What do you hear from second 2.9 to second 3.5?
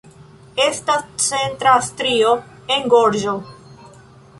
gorĝo.